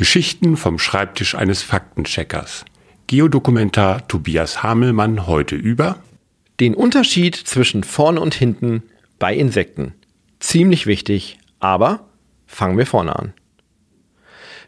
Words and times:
Geschichten 0.00 0.56
vom 0.56 0.78
Schreibtisch 0.78 1.34
eines 1.34 1.62
Faktencheckers. 1.62 2.64
Geodokumentar 3.06 4.08
Tobias 4.08 4.62
Hamelmann 4.62 5.26
heute 5.26 5.56
über 5.56 5.98
den 6.58 6.74
Unterschied 6.74 7.36
zwischen 7.36 7.84
vorne 7.84 8.18
und 8.18 8.32
hinten 8.32 8.82
bei 9.18 9.34
Insekten. 9.34 9.92
Ziemlich 10.38 10.86
wichtig, 10.86 11.38
aber 11.58 12.08
fangen 12.46 12.78
wir 12.78 12.86
vorne 12.86 13.14
an. 13.14 13.34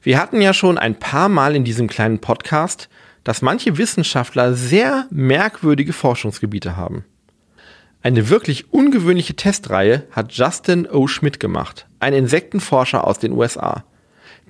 Wir 0.02 0.20
hatten 0.20 0.42
ja 0.42 0.52
schon 0.52 0.76
ein 0.76 0.98
paar 0.98 1.30
Mal 1.30 1.56
in 1.56 1.64
diesem 1.64 1.88
kleinen 1.88 2.18
Podcast, 2.18 2.90
dass 3.24 3.40
manche 3.40 3.78
Wissenschaftler 3.78 4.52
sehr 4.52 5.06
merkwürdige 5.08 5.94
Forschungsgebiete 5.94 6.76
haben. 6.76 7.06
Eine 8.02 8.28
wirklich 8.28 8.70
ungewöhnliche 8.70 9.34
Testreihe 9.34 10.06
hat 10.10 10.34
Justin 10.34 10.86
O. 10.86 11.06
Schmidt 11.06 11.40
gemacht, 11.40 11.86
ein 12.00 12.12
Insektenforscher 12.12 13.06
aus 13.06 13.18
den 13.18 13.32
USA. 13.32 13.84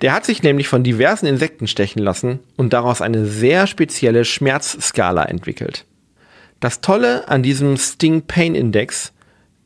Der 0.01 0.13
hat 0.13 0.25
sich 0.25 0.43
nämlich 0.43 0.67
von 0.67 0.83
diversen 0.83 1.27
Insekten 1.27 1.67
stechen 1.67 2.01
lassen 2.01 2.39
und 2.57 2.73
daraus 2.73 3.01
eine 3.01 3.25
sehr 3.25 3.67
spezielle 3.67 4.25
Schmerzskala 4.25 5.25
entwickelt. 5.25 5.85
Das 6.59 6.81
Tolle 6.81 7.27
an 7.27 7.43
diesem 7.43 7.77
Sting 7.77 8.23
Pain 8.23 8.55
Index, 8.55 9.13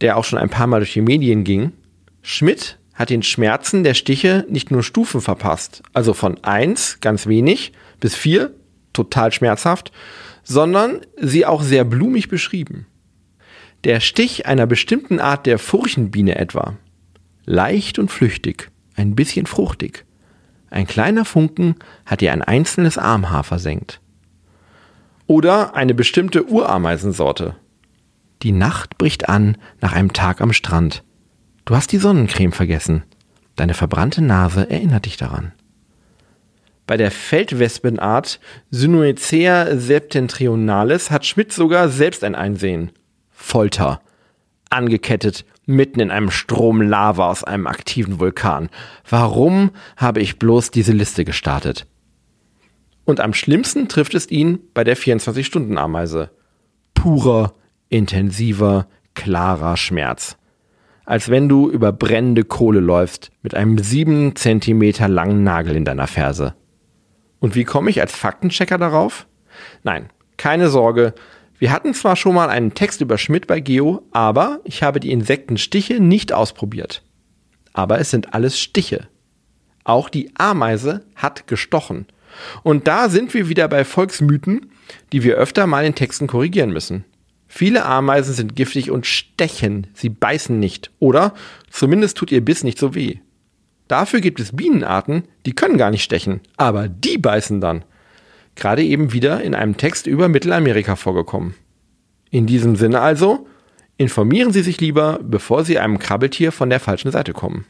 der 0.01 0.17
auch 0.17 0.23
schon 0.23 0.39
ein 0.39 0.49
paar 0.49 0.67
Mal 0.67 0.79
durch 0.79 0.93
die 0.93 1.01
Medien 1.01 1.43
ging, 1.43 1.71
Schmidt 2.21 2.79
hat 2.93 3.11
den 3.11 3.21
Schmerzen 3.23 3.83
der 3.83 3.93
Stiche 3.93 4.45
nicht 4.49 4.71
nur 4.71 4.83
Stufen 4.83 5.21
verpasst, 5.21 5.83
also 5.93 6.13
von 6.13 6.43
1 6.43 6.99
ganz 6.99 7.27
wenig 7.27 7.71
bis 7.99 8.15
4 8.15 8.51
total 8.93 9.31
schmerzhaft, 9.31 9.91
sondern 10.43 11.01
sie 11.21 11.45
auch 11.45 11.61
sehr 11.61 11.83
blumig 11.83 12.29
beschrieben. 12.29 12.87
Der 13.83 13.99
Stich 13.99 14.47
einer 14.47 14.65
bestimmten 14.65 15.19
Art 15.19 15.45
der 15.45 15.59
Furchenbiene 15.59 16.35
etwa. 16.35 16.77
Leicht 17.45 17.99
und 17.99 18.09
flüchtig, 18.09 18.71
ein 18.95 19.15
bisschen 19.15 19.45
fruchtig. 19.45 20.06
Ein 20.69 20.87
kleiner 20.87 21.25
Funken 21.25 21.75
hat 22.05 22.21
ihr 22.21 22.31
ein 22.31 22.41
einzelnes 22.41 22.97
Armhaar 22.97 23.43
versenkt. 23.43 24.01
Oder 25.25 25.75
eine 25.75 25.93
bestimmte 25.93 26.45
Urameisensorte. 26.45 27.55
Die 28.43 28.51
Nacht 28.51 28.97
bricht 28.97 29.29
an 29.29 29.57
nach 29.81 29.93
einem 29.93 30.13
Tag 30.13 30.41
am 30.41 30.53
Strand. 30.53 31.03
Du 31.65 31.75
hast 31.75 31.91
die 31.91 31.97
Sonnencreme 31.97 32.51
vergessen. 32.51 33.03
Deine 33.55 33.73
verbrannte 33.73 34.21
Nase 34.21 34.69
erinnert 34.69 35.05
dich 35.05 35.17
daran. 35.17 35.53
Bei 36.85 36.95
der 36.95 37.11
Feldwespenart 37.11 38.39
Synoecea 38.71 39.75
septentrionalis 39.77 41.11
hat 41.11 41.25
Schmidt 41.25 41.51
sogar 41.51 41.89
selbst 41.89 42.23
ein 42.23 42.35
Einsehen. 42.35 42.91
Folter. 43.29 44.01
Angekettet 44.69 45.45
mitten 45.67 45.99
in 45.99 46.09
einem 46.09 46.31
Strom 46.31 46.81
Lava 46.81 47.29
aus 47.29 47.43
einem 47.43 47.67
aktiven 47.67 48.19
Vulkan. 48.19 48.69
Warum 49.07 49.71
habe 49.97 50.21
ich 50.21 50.39
bloß 50.39 50.71
diese 50.71 50.93
Liste 50.93 51.25
gestartet? 51.25 51.85
Und 53.05 53.19
am 53.19 53.33
schlimmsten 53.33 53.87
trifft 53.87 54.15
es 54.15 54.29
ihn 54.29 54.59
bei 54.73 54.83
der 54.83 54.97
24-Stunden-Ameise. 54.97 56.31
Purer, 56.93 57.53
intensiver, 57.89 58.87
klarer 59.13 59.77
Schmerz. 59.77 60.37
Als 61.05 61.29
wenn 61.29 61.47
du 61.47 61.69
über 61.69 61.93
brennende 61.93 62.43
Kohle 62.43 62.79
läufst 62.79 63.31
mit 63.41 63.55
einem 63.55 63.77
sieben 63.77 64.35
Zentimeter 64.35 65.07
langen 65.07 65.43
Nagel 65.43 65.75
in 65.75 65.85
deiner 65.85 66.07
Ferse. 66.07 66.55
Und 67.39 67.55
wie 67.55 67.63
komme 67.63 67.89
ich 67.89 68.01
als 68.01 68.13
Faktenchecker 68.15 68.77
darauf? 68.77 69.27
Nein, 69.83 70.09
keine 70.37 70.69
Sorge, 70.69 71.13
wir 71.59 71.71
hatten 71.71 71.93
zwar 71.93 72.15
schon 72.15 72.35
mal 72.35 72.49
einen 72.49 72.73
Text 72.73 73.01
über 73.01 73.17
Schmidt 73.17 73.47
bei 73.47 73.59
Geo, 73.59 74.03
aber 74.11 74.59
ich 74.63 74.83
habe 74.83 74.99
die 74.99 75.11
Insektenstiche 75.11 75.99
nicht 75.99 76.31
ausprobiert. 76.31 77.03
Aber 77.73 77.99
es 77.99 78.11
sind 78.11 78.33
alles 78.33 78.59
Stiche. 78.59 79.07
Auch 79.83 80.09
die 80.09 80.31
Ameise 80.37 81.05
hat 81.15 81.47
gestochen. 81.47 82.05
Und 82.61 82.87
da 82.87 83.09
sind 83.09 83.33
wir 83.33 83.49
wieder 83.49 83.67
bei 83.67 83.85
Volksmythen, 83.85 84.71
die 85.11 85.23
wir 85.23 85.35
öfter 85.35 85.65
mal 85.65 85.85
in 85.85 85.95
Texten 85.95 86.27
korrigieren 86.27 86.71
müssen. 86.71 87.05
Viele 87.47 87.85
Ameisen 87.85 88.33
sind 88.33 88.55
giftig 88.55 88.91
und 88.91 89.05
stechen, 89.05 89.87
sie 89.93 90.09
beißen 90.09 90.59
nicht. 90.59 90.91
Oder 90.99 91.33
zumindest 91.69 92.17
tut 92.17 92.31
ihr 92.31 92.43
Biss 92.43 92.63
nicht 92.63 92.77
so 92.77 92.93
weh. 92.93 93.19
Dafür 93.87 94.19
gibt 94.19 94.39
es 94.39 94.55
Bienenarten, 94.55 95.23
die 95.45 95.53
können 95.53 95.77
gar 95.77 95.89
nicht 95.89 96.03
stechen, 96.03 96.41
aber 96.57 96.89
die 96.89 97.17
beißen 97.17 97.61
dann 97.61 97.85
gerade 98.57 98.83
eben 98.83 99.13
wieder 99.13 99.41
in 99.41 99.55
einem 99.55 99.77
Text 99.77 100.07
über 100.07 100.27
Mittelamerika 100.27 100.95
vorgekommen. 100.95 101.53
In 102.29 102.45
diesem 102.45 102.75
Sinne 102.75 102.99
also, 102.99 103.47
informieren 103.97 104.51
Sie 104.51 104.61
sich 104.61 104.81
lieber, 104.81 105.19
bevor 105.23 105.63
Sie 105.63 105.79
einem 105.79 105.99
Krabbeltier 105.99 106.51
von 106.51 106.69
der 106.69 106.79
falschen 106.79 107.11
Seite 107.11 107.33
kommen. 107.33 107.65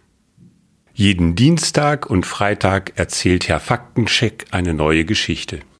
Jeden 0.93 1.35
Dienstag 1.35 2.09
und 2.09 2.25
Freitag 2.25 2.93
erzählt 2.95 3.47
Herr 3.47 3.59
Faktencheck 3.59 4.45
eine 4.49 4.73
neue 4.73 5.05
Geschichte. 5.05 5.59